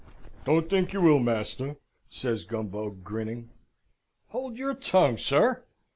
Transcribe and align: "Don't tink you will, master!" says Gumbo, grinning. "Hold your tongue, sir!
"Don't 0.45 0.67
tink 0.67 0.93
you 0.93 1.01
will, 1.01 1.19
master!" 1.19 1.75
says 2.09 2.43
Gumbo, 2.43 2.89
grinning. 2.89 3.51
"Hold 4.29 4.57
your 4.57 4.73
tongue, 4.73 5.19
sir! 5.19 5.63